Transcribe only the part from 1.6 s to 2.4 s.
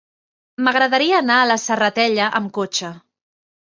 Serratella